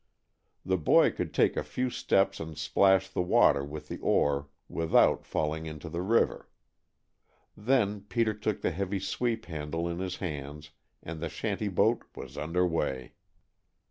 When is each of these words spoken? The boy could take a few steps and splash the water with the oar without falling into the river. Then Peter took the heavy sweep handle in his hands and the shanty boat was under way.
The 0.65 0.79
boy 0.79 1.11
could 1.11 1.31
take 1.31 1.55
a 1.55 1.61
few 1.63 1.91
steps 1.91 2.39
and 2.39 2.57
splash 2.57 3.07
the 3.07 3.21
water 3.21 3.63
with 3.63 3.87
the 3.87 3.99
oar 3.99 4.47
without 4.67 5.27
falling 5.27 5.67
into 5.67 5.89
the 5.89 6.01
river. 6.01 6.49
Then 7.55 8.01
Peter 8.09 8.33
took 8.33 8.61
the 8.61 8.71
heavy 8.71 8.99
sweep 8.99 9.45
handle 9.45 9.87
in 9.87 9.99
his 9.99 10.15
hands 10.15 10.71
and 11.03 11.19
the 11.19 11.29
shanty 11.29 11.67
boat 11.67 12.03
was 12.15 12.35
under 12.35 12.65
way. 12.65 13.13